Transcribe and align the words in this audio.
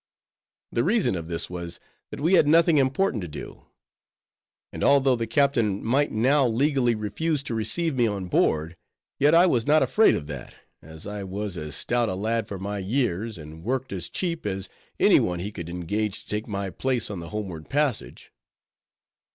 The 0.71 0.83
reason 0.83 1.15
of 1.15 1.27
this 1.27 1.47
was, 1.47 1.79
that 2.09 2.19
we 2.19 2.33
had 2.33 2.47
nothing 2.47 2.77
important 2.79 3.21
to 3.21 3.27
do; 3.27 3.67
and 4.73 4.83
although 4.83 5.15
the 5.15 5.27
captain 5.27 5.83
might 5.85 6.11
now 6.11 6.47
legally 6.47 6.95
refuse 6.95 7.43
to 7.43 7.53
receive 7.53 7.93
me 7.93 8.07
on 8.07 8.25
board, 8.25 8.75
yet 9.19 9.35
I 9.35 9.45
was 9.45 9.67
not 9.67 9.83
afraid 9.83 10.15
of 10.15 10.25
that, 10.25 10.55
as 10.81 11.05
I 11.05 11.23
was 11.23 11.55
as 11.55 11.75
stout 11.75 12.09
a 12.09 12.15
lad 12.15 12.47
for 12.47 12.57
my 12.57 12.79
years, 12.79 13.37
and 13.37 13.63
worked 13.63 13.93
as 13.93 14.09
cheap, 14.09 14.43
as 14.47 14.69
any 14.99 15.19
one 15.19 15.37
he 15.37 15.51
could 15.51 15.69
engage 15.69 16.23
to 16.23 16.27
take 16.27 16.47
my 16.47 16.71
place 16.71 17.11
on 17.11 17.19
the 17.19 17.29
homeward 17.29 17.69
passage. 17.69 18.31